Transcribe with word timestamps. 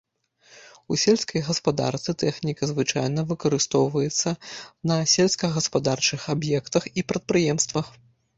У 0.93 0.95
сельскай 1.01 1.41
гаспадарцы 1.49 2.15
тэхніка 2.23 2.69
звычайна 2.71 3.25
выкарыстоўваецца 3.33 4.33
на 4.93 4.97
сельскагаспадарчых 5.13 6.27
аб'ектах 6.37 6.83
і 6.99 7.07
прадпрыемствах. 7.13 7.87